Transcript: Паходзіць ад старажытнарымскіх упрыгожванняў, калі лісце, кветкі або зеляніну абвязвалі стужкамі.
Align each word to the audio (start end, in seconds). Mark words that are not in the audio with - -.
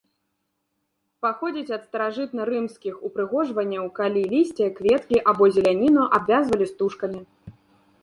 Паходзіць 1.25 1.75
ад 1.77 1.83
старажытнарымскіх 1.89 2.97
упрыгожванняў, 3.11 3.85
калі 4.01 4.21
лісце, 4.35 4.65
кветкі 4.81 5.17
або 5.33 5.43
зеляніну 5.59 6.11
абвязвалі 6.21 6.65
стужкамі. 6.75 7.21